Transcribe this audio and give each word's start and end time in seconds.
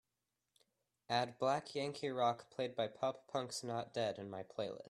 add 1.11 1.37
Black 1.37 1.75
Yankee 1.75 2.09
Rock 2.09 2.49
played 2.49 2.75
by 2.75 2.87
Pop 2.87 3.27
Punk's 3.31 3.63
Not 3.63 3.93
Dead 3.93 4.17
in 4.17 4.31
my 4.31 4.41
playlist 4.41 4.79